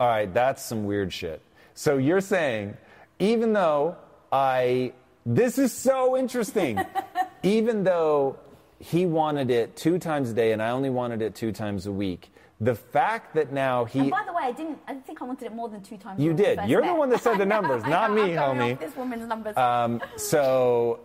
[0.00, 1.40] All right, that's some weird shit.
[1.74, 2.76] So you're saying,
[3.18, 3.96] even though
[4.32, 4.92] I,
[5.24, 6.80] this is so interesting,
[7.42, 8.36] even though
[8.80, 11.92] he wanted it two times a day and I only wanted it two times a
[11.92, 12.31] week,
[12.62, 13.98] the fact that now he.
[13.98, 14.78] And by the way, I didn't.
[14.86, 16.22] I think I wanted it more than two times.
[16.22, 16.60] You did.
[16.68, 18.78] You're the one that said the numbers, not know, me, homie.
[18.78, 19.56] This woman's numbers.
[19.56, 21.00] Um, so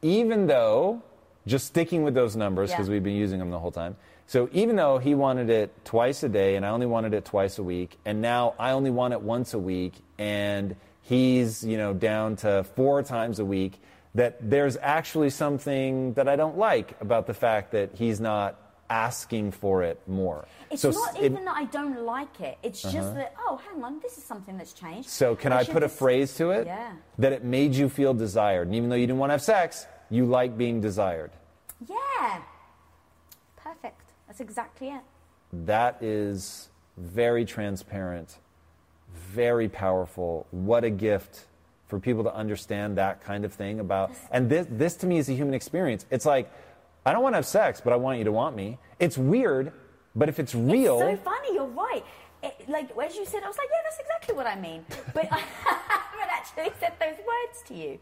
[0.00, 1.02] even though,
[1.46, 2.92] just sticking with those numbers because Yeah.
[2.94, 3.96] we've been using them the whole time.
[4.26, 7.58] So even though he wanted it twice a day and I only wanted it twice
[7.58, 11.92] a week, and now I only want it once a week, and he's you know
[11.92, 13.78] down to four times a week,
[14.14, 18.56] that there's actually something that I don't like about the fact that he's not
[18.90, 20.46] asking for it more.
[20.70, 22.58] It's so not it- even that I don't like it.
[22.62, 23.14] It's just uh-huh.
[23.14, 25.08] that oh, hang on, this is something that's changed.
[25.08, 26.66] So can I, should put a phrase to it?
[26.66, 26.92] Yeah.
[27.18, 28.66] That it made you feel desired.
[28.66, 31.30] And even though you didn't want to have sex, you like being desired.
[31.88, 32.40] Yeah.
[33.56, 34.02] Perfect.
[34.26, 35.02] That's exactly it.
[35.52, 38.38] That is very transparent,
[39.14, 40.46] very powerful.
[40.50, 41.46] What a gift
[41.86, 44.12] for people to understand that kind of thing about.
[44.30, 46.06] And this, this to me is a human experience.
[46.10, 46.50] It's like,
[47.04, 48.78] I don't want to have sex, but I want you to want me.
[48.98, 49.72] It's weird,
[50.14, 50.98] but if it's real.
[50.98, 52.04] So funny, you're right.
[52.42, 54.84] It, like as you said, I was like, yeah, that's exactly what I mean.
[55.14, 57.98] But I haven't actually said those words to you.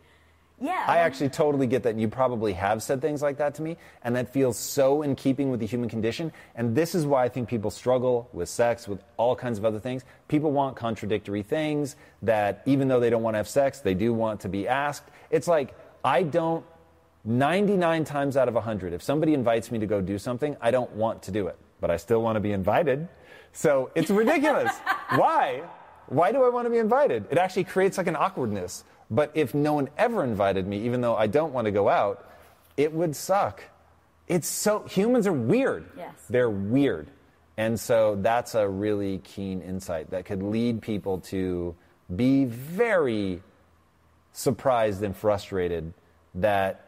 [0.60, 0.84] Yeah.
[0.88, 1.96] I actually totally get that.
[1.96, 5.50] You probably have said things like that to me, and that feels so in keeping
[5.50, 6.32] with the human condition.
[6.56, 9.78] And this is why I think people struggle with sex, with all kinds of other
[9.78, 10.04] things.
[10.26, 14.12] People want contradictory things that, even though they don't want to have sex, they do
[14.12, 15.04] want to be asked.
[15.30, 16.64] It's like, I don't,
[17.28, 20.90] 99 times out of 100, if somebody invites me to go do something, I don't
[20.92, 23.06] want to do it, but I still want to be invited.
[23.52, 24.72] So it's ridiculous.
[25.14, 25.62] why?
[26.06, 27.26] Why do I want to be invited?
[27.30, 28.82] It actually creates like an awkwardness.
[29.10, 32.26] But if no one ever invited me, even though I don't want to go out,
[32.78, 33.62] it would suck.
[34.26, 35.84] It's so, humans are weird.
[35.96, 36.14] Yes.
[36.30, 37.08] They're weird.
[37.58, 41.74] And so that's a really keen insight that could lead people to
[42.14, 43.42] be very
[44.32, 45.92] surprised and frustrated
[46.36, 46.87] that,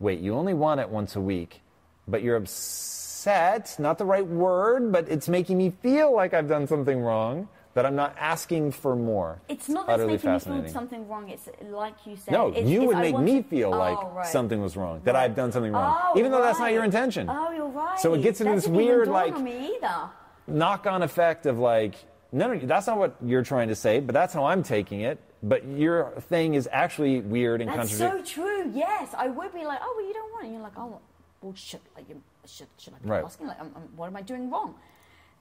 [0.00, 1.60] wait, you only want it once a week,
[2.08, 6.66] but you're upset, not the right word, but it's making me feel like I've done
[6.66, 9.40] something wrong, that I'm not asking for more.
[9.48, 11.28] It's not that's making me feel something wrong.
[11.28, 12.30] It's like you said.
[12.30, 14.26] No, it's, you it's would make me to- feel Oh, like right.
[14.26, 17.28] something was wrong, that I've done something wrong, Oh, even though that's not your intention.
[17.28, 17.98] Oh, you're right.
[17.98, 20.10] So it gets into That this weird, like- on
[20.46, 21.94] knock-on effect of like,
[22.30, 25.18] no, no, that's not what you're trying to say, but that's how I'm taking it.
[25.46, 28.34] But your thing is actually weird and That's contradictory.
[28.34, 28.72] so true.
[28.74, 30.46] Yes, I would be like, oh, well, you don't want it.
[30.46, 30.98] And you're like, oh,
[31.42, 32.06] well, should like,
[32.46, 33.22] should should I be Right.
[33.24, 33.48] asking?
[33.48, 34.74] Like, um, um, what am I doing wrong?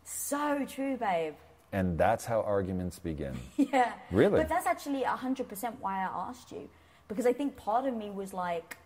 [0.04, 1.36] So true, babe.
[1.72, 3.34] and that's how arguments begin.
[3.58, 3.94] Yeah.
[4.12, 4.40] Really?
[4.42, 6.70] But that's actually 100% why I asked you.
[7.08, 8.78] Because I think part of me was like,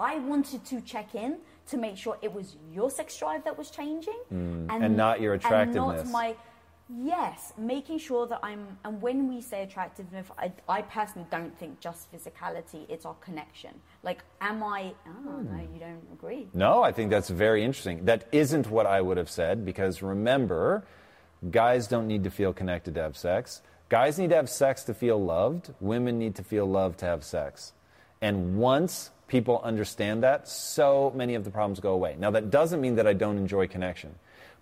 [0.00, 3.70] I wanted to check in to make sure it was your sex drive that was
[3.70, 4.18] changing.
[4.34, 4.66] Mm.
[4.84, 6.00] and not your attractiveness.
[6.02, 6.34] And not my.
[6.94, 8.76] Yes, making sure that I'm.
[8.84, 13.70] And when we say attractiveness, I, I personally don't think just physicality, it's our connection.
[14.02, 14.92] Like, am I.
[15.06, 15.56] Oh, Hmm.
[15.56, 16.48] no, you don't agree.
[16.52, 18.04] No, I think that's very interesting.
[18.04, 20.84] That isn't what I would have said because remember,
[21.50, 23.62] guys don't need to feel connected to have sex.
[23.88, 25.72] Guys need to have sex to feel loved.
[25.80, 27.72] Women need to feel loved to have sex.
[28.20, 32.16] And once people understand that, so many of the problems go away.
[32.18, 34.14] Now, that doesn't mean that I don't enjoy connection,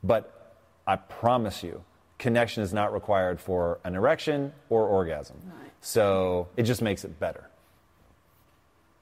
[0.03, 1.85] but I promise you,
[2.21, 5.37] connection is not required for an erection or orgasm.
[5.81, 7.51] So it just makes it better.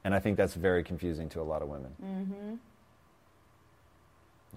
[0.03, 1.91] And I think that's very confusing to a lot of women.
[2.03, 2.55] Mm-hmm.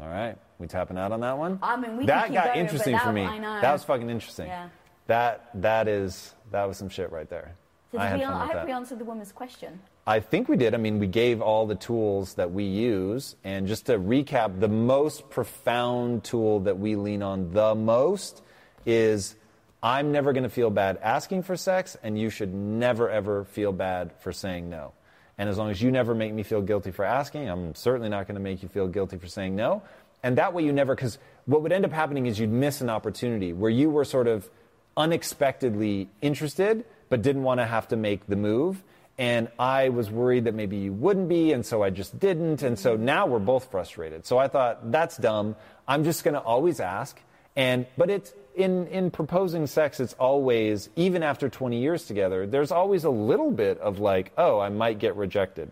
[0.01, 1.59] All right, we tapping out on that one.
[1.63, 3.27] I mean, we that got going, interesting that for me.
[3.27, 4.47] That was fucking interesting.
[4.47, 4.69] Yeah.
[5.09, 7.55] That that is that was some shit right there.
[7.91, 8.67] So I we, fun I hope that.
[8.67, 9.81] we answered the woman's question.
[10.07, 10.75] I think we did.
[10.75, 13.37] I mean, we gave all the tools that we use.
[13.45, 18.43] And just to recap, the most profound tool that we lean on the most
[18.87, 19.35] is
[19.83, 23.73] I'm never going to feel bad asking for sex, and you should never, ever feel
[23.73, 24.93] bad for saying no.
[25.39, 28.27] And as long as you never make me feel guilty for asking, I'm certainly not
[28.27, 29.83] going to make you feel guilty for saying no.
[30.23, 32.91] And that way you never, because what would end up happening is you'd miss an
[32.91, 34.49] opportunity where you were sort of
[34.97, 38.83] unexpectedly interested, but didn't want to have to make the move.
[39.19, 42.63] And I was worried that maybe you wouldn't be, and so I just didn't.
[42.63, 44.27] And so now we're both frustrated.
[44.27, 45.57] So I thought, that's dumb.
[45.89, 47.21] I'm just going to always ask.
[47.57, 52.71] And, but it's, in, in proposing sex, it's always, even after 20 years together, there's
[52.71, 55.71] always a little bit of like, oh, I might get rejected.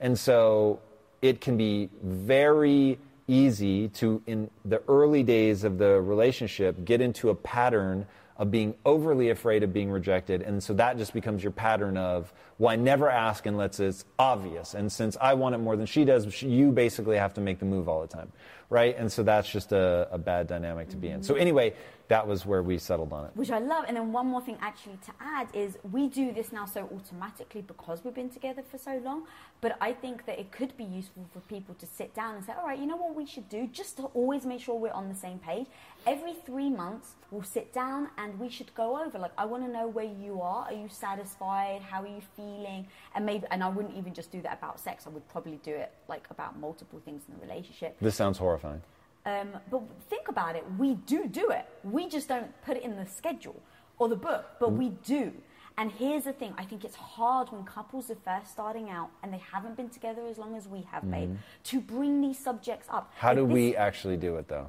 [0.00, 0.80] And so
[1.22, 7.30] it can be very easy to, in the early days of the relationship, get into
[7.30, 8.06] a pattern
[8.38, 10.42] of being overly afraid of being rejected.
[10.42, 14.74] And so that just becomes your pattern of, well, I never ask unless it's obvious.
[14.74, 17.64] And since I want it more than she does, you basically have to make the
[17.64, 18.30] move all the time.
[18.70, 18.96] Right?
[18.96, 21.22] And so that's just a, a bad dynamic to be in.
[21.22, 21.74] So, anyway,
[22.08, 23.30] that was where we settled on it.
[23.34, 23.84] Which I love.
[23.86, 27.60] And then one more thing actually to add is we do this now so automatically
[27.60, 29.24] because we've been together for so long.
[29.60, 32.54] But I think that it could be useful for people to sit down and say,
[32.58, 33.66] all right, you know what we should do?
[33.66, 35.66] Just to always make sure we're on the same page.
[36.06, 39.18] Every three months, we'll sit down and we should go over.
[39.18, 40.64] Like, I want to know where you are.
[40.64, 41.82] Are you satisfied?
[41.82, 42.86] How are you feeling?
[43.14, 45.06] And maybe, and I wouldn't even just do that about sex.
[45.06, 47.98] I would probably do it like about multiple things in the relationship.
[48.00, 48.80] This sounds horrifying.
[49.28, 50.64] Um, but think about it.
[50.78, 51.66] We do do it.
[51.84, 53.60] We just don't put it in the schedule
[53.98, 55.32] or the book, but we do.
[55.76, 59.32] And here's the thing: I think it's hard when couples are first starting out and
[59.32, 63.12] they haven't been together as long as we have, babe, to bring these subjects up.
[63.16, 64.68] How Like do this- we actually do it, though?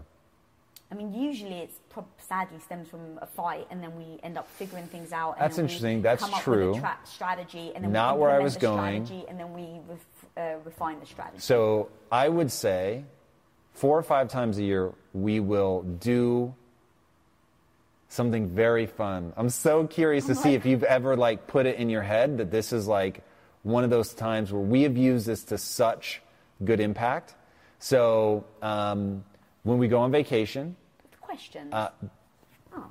[0.91, 4.47] I mean, usually it's prob- sadly stems from a fight, and then we end up
[4.49, 5.33] figuring things out.
[5.33, 6.01] And That's interesting.
[6.01, 6.79] That's true.
[6.79, 9.05] Tra- strategy, and then Not we where I was going.
[9.05, 11.39] Strategy, and then we ref- uh, refine the strategy.
[11.39, 13.05] So I would say
[13.79, 16.53] four or five times a year, we will do
[18.09, 19.31] something very fun.
[19.37, 22.51] I'm so curious to see if you've ever like put it in your head that
[22.51, 23.23] this is like
[23.63, 26.21] one of those times where we have used this to such
[26.63, 27.35] good impact.
[27.79, 29.23] So um,
[29.63, 30.75] when we go on vacation,
[31.21, 31.73] Questions?
[31.73, 31.89] Uh,
[32.75, 32.83] oh.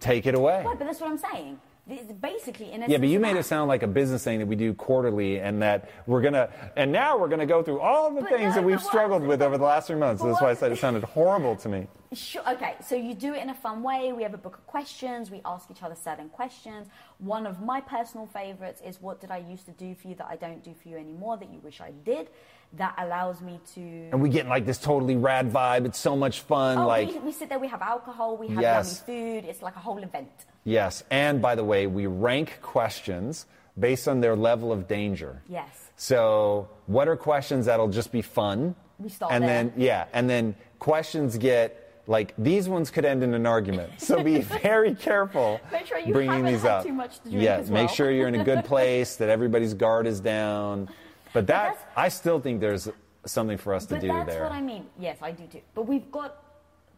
[0.00, 0.62] take it away.
[0.62, 1.58] Right, but that's what I'm saying.
[1.88, 4.56] Is basically, in Yeah, but you made it sound like a business thing that we
[4.56, 8.30] do quarterly, and that we're gonna, and now we're gonna go through all the But
[8.30, 10.20] things no, that we've struggled with over the last three months.
[10.20, 11.86] but That's why I said it sounded horrible to me.
[12.12, 14.12] Sure, okay, so you do it in a fun way.
[14.12, 15.30] We have a book of questions.
[15.30, 16.88] We ask each other certain questions.
[17.18, 20.26] One of my personal favorites is what did I used to do for you that
[20.28, 22.30] I don't do for you anymore that you wish I did?
[22.72, 23.80] That allows me to.
[24.10, 25.84] And we get like this totally rad vibe.
[25.86, 26.78] It's so much fun.
[26.78, 29.04] Oh, like, we, we sit there, we have alcohol, we have Yes.
[29.06, 29.48] yummy food.
[29.48, 30.30] It's like a whole event.
[30.66, 31.02] Yes.
[31.10, 33.46] And by the way, we rank questions
[33.78, 35.40] based on their level of danger.
[35.48, 35.68] Yes.
[35.96, 38.74] So, what are questions that'll just be fun?
[38.98, 39.64] We start And there.
[39.64, 44.00] then, yeah, and then questions get like these ones could end in an argument.
[44.00, 46.84] So be very careful Make sure you bringing these up.
[46.84, 49.74] too much to drink yeah, as make sure you're in a good place, that everybody's
[49.74, 50.88] guard is down.
[51.32, 52.88] But that I still think there's
[53.24, 54.40] something for us to do that's there.
[54.40, 54.86] That's what I mean.
[55.00, 55.60] Yes, I do too.
[55.74, 56.45] But we've got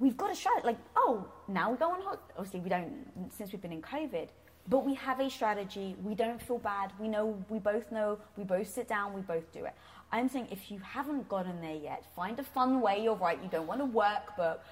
[0.01, 0.67] we've got a strategy.
[0.67, 2.23] Like, oh, now we go on holiday.
[2.37, 2.93] Obviously, we don't
[3.37, 4.29] since we've been in COVID.
[4.69, 5.97] But we have a strategy.
[6.05, 6.93] We don't feel bad.
[7.01, 7.43] We know.
[7.49, 8.19] We both know.
[8.37, 9.15] We both sit down.
[9.15, 9.75] We both do it.
[10.13, 13.03] I'm saying if you haven't gotten there yet, find a fun way.
[13.03, 13.39] You're right.
[13.43, 14.65] You don't want to work, but.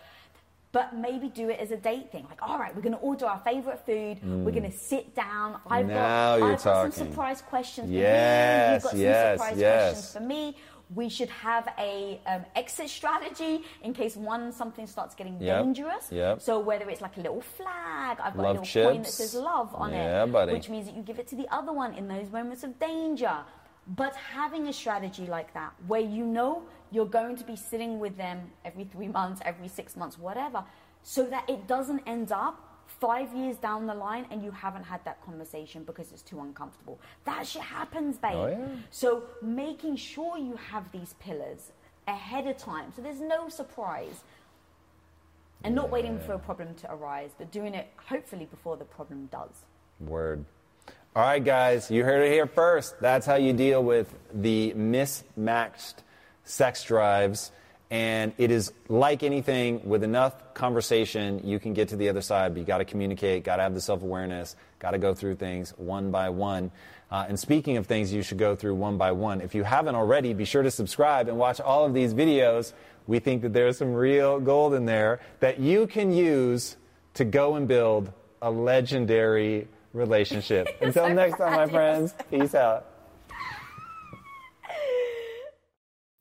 [0.72, 2.26] But maybe do it as a date thing.
[2.28, 4.18] Like, all right, we're going to order our favorite food.
[4.22, 4.54] We're mm.
[4.58, 5.58] going to sit down.
[5.66, 7.90] I've Now got, I've got some surprise questions.
[7.90, 9.04] Yes, for you.
[9.04, 9.92] You've got yes, some surprise yes.
[9.92, 10.56] questions for me.
[10.94, 16.12] We should have a um, exit strategy in case one something starts getting Yep, dangerous.
[16.12, 16.40] yep.
[16.40, 19.34] So whether it's like a little flag, I've got Love a little coin that says
[19.34, 20.52] love on Yeah, it, buddy.
[20.52, 23.36] which means that you give it to the other one in those moments of danger.
[23.88, 28.16] But having a strategy like that, where you know you're going to be sitting with
[28.16, 30.62] them every three months, every six months, whatever,
[31.02, 32.65] so that it doesn't end up
[33.00, 36.98] five years down the line and you haven't had that conversation because it's too uncomfortable.
[37.24, 38.32] That shit happens, babe.
[38.34, 38.66] Oh, yeah.
[38.90, 41.72] So making sure you have these pillars
[42.08, 44.22] ahead of time, so there's no surprise,
[45.64, 49.28] and not waiting for a problem to arise, but doing it hopefully before the problem
[49.32, 49.64] does.
[50.00, 50.44] Word.
[51.16, 53.00] All right, guys, you heard it here first.
[53.00, 56.02] That's how you deal with the mismatched
[56.44, 57.50] sex drives.
[57.90, 62.52] And it is like anything, with enough conversation, you can get to the other side,
[62.52, 65.36] but you got to communicate, got to have the self awareness, got to go through
[65.36, 66.72] things one by one.
[67.10, 69.94] Uh, and speaking of things you should go through one by one, if you haven't
[69.94, 72.72] already, be sure to subscribe and watch all of these videos.
[73.06, 76.76] We think that there's some real gold in there that you can use
[77.14, 78.12] to go and build
[78.42, 80.68] a legendary relationship.
[80.80, 82.95] Until next time, my friends, peace out.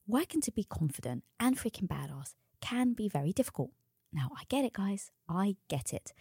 [0.08, 3.72] Working to be confident and freaking badass can be very difficult.
[4.14, 5.10] Now, I get it, guys.
[5.28, 6.14] I get it.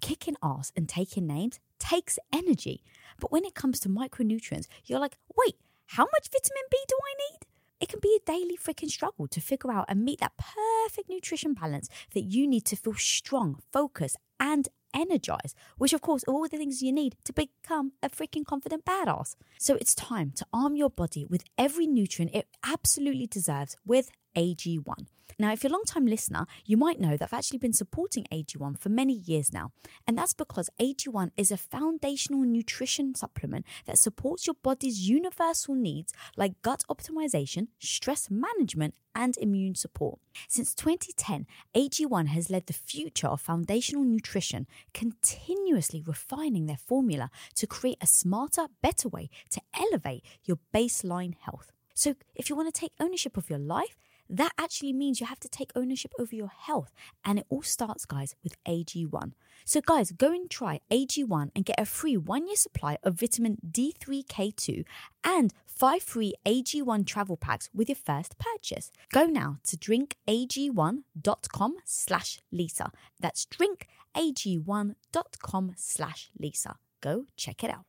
[0.00, 2.82] Kicking ass and taking names takes energy.
[3.20, 5.54] But when it comes to micronutrients, you're like, wait,
[5.86, 7.46] how much vitamin B do I need?
[7.80, 11.54] It can be a daily freaking struggle to figure out and meet that perfect nutrition
[11.54, 16.48] balance that you need to feel strong, focused, and energized, which of course are all
[16.48, 19.36] the things you need to become a freaking confident badass.
[19.58, 25.06] So it's time to arm your body with every nutrient it absolutely deserves with AG1.
[25.40, 28.24] Now, if you're a long time listener, you might know that I've actually been supporting
[28.32, 29.70] AG1 for many years now.
[30.04, 36.12] And that's because AG1 is a foundational nutrition supplement that supports your body's universal needs
[36.36, 40.18] like gut optimization, stress management, and immune support.
[40.48, 47.66] Since 2010, AG1 has led the future of foundational nutrition, continuously refining their formula to
[47.68, 51.70] create a smarter, better way to elevate your baseline health.
[51.94, 53.96] So, if you want to take ownership of your life,
[54.28, 56.92] that actually means you have to take ownership over your health.
[57.24, 59.32] And it all starts, guys, with AG1.
[59.64, 63.58] So, guys, go and try AG1 and get a free one year supply of vitamin
[63.70, 64.84] D3K2
[65.24, 68.90] and five free AG1 travel packs with your first purchase.
[69.12, 72.90] Go now to drinkag1.com slash Lisa.
[73.20, 76.76] That's drinkag1.com slash Lisa.
[77.00, 77.87] Go check it out.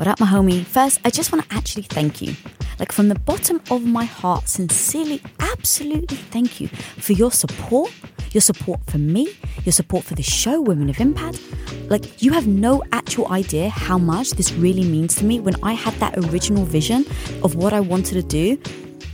[0.00, 0.64] What up, my homie?
[0.64, 2.34] First, I just want to actually thank you.
[2.78, 7.92] Like from the bottom of my heart, sincerely, absolutely thank you for your support,
[8.32, 9.28] your support for me,
[9.62, 11.42] your support for the show, Women of Impact.
[11.90, 15.74] Like, you have no actual idea how much this really means to me when I
[15.74, 17.04] had that original vision
[17.42, 18.56] of what I wanted to do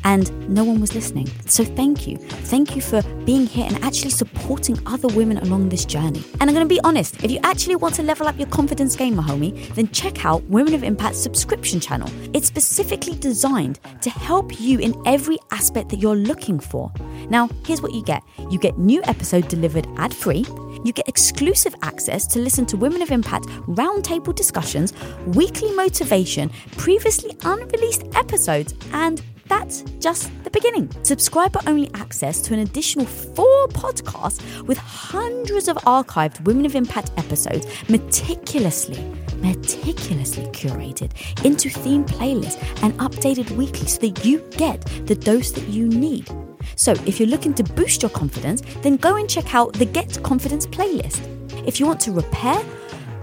[0.06, 1.28] and no one was listening.
[1.46, 2.16] So thank you.
[2.16, 6.24] Thank you for being here and actually supporting other women along this journey.
[6.40, 8.94] And I'm going to be honest, if you actually want to level up your confidence
[8.94, 12.08] game, my homie, then check out Women of Impact subscription channel.
[12.32, 16.92] It's specifically designed to help you in every aspect that you're looking for.
[17.28, 18.22] Now, here's what you get.
[18.48, 20.46] You get new episode delivered ad-free.
[20.84, 24.92] You get exclusive access to listen to Women of Impact roundtable discussions,
[25.26, 30.90] weekly motivation, previously unreleased episodes, and that's just the beginning.
[31.02, 37.10] Subscriber only access to an additional four podcasts with hundreds of archived Women of Impact
[37.16, 39.02] episodes meticulously,
[39.36, 41.12] meticulously curated
[41.44, 46.28] into theme playlists and updated weekly so that you get the dose that you need.
[46.74, 50.22] So, if you're looking to boost your confidence, then go and check out the Get
[50.22, 51.20] Confidence playlist.
[51.66, 52.60] If you want to repair,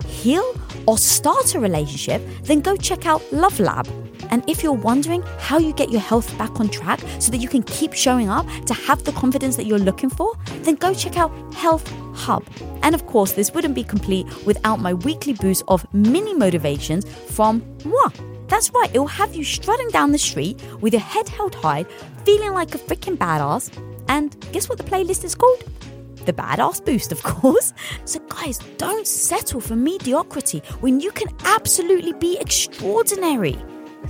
[0.07, 0.43] heal,
[0.87, 3.87] or start a relationship, then go check out Love Lab
[4.33, 7.47] and if you're wondering how you get your health back on track so that you
[7.47, 11.17] can keep showing up to have the confidence that you're looking for, then go check
[11.17, 12.43] out Health Hub.
[12.81, 17.63] And of course, this wouldn't be complete without my weekly boost of mini motivations from
[17.85, 18.09] moi.
[18.47, 21.83] That's right, it will have you strutting down the street with your head held high,
[22.25, 23.69] feeling like a freaking badass.
[24.07, 25.63] And guess what the playlist is called?
[26.25, 27.73] the badass boost, of course.
[28.05, 33.61] So, guys, don't settle for mediocrity when you can absolutely be extraordinary.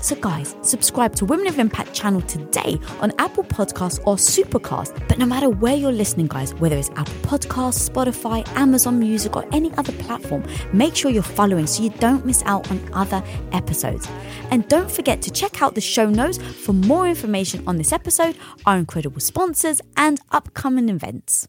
[0.02, 5.08] So, guys, subscribe to Women of Impact channel today on Apple Podcasts or Supercast.
[5.08, 9.46] But no matter where you're listening, guys, whether it's Apple Podcasts, Spotify, Amazon Music, or
[9.54, 13.24] any other platform, make sure you're following so you don't miss out on other
[13.54, 14.08] episodes.
[14.52, 18.36] And don't forget to check out the show notes for more information on this episode,
[18.66, 21.48] our incredible sponsors, and upcoming events.